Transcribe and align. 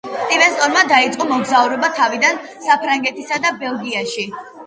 სტივენსონმა 0.27 0.79
დაიწყო 0.91 1.27
მოგზაურობა, 1.31 1.91
თავიდან 1.99 2.41
საფრანგეთსა 2.69 3.39
და 3.47 3.55
ბელგიაში. 3.65 4.27